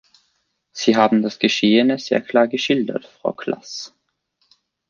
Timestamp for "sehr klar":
1.99-2.47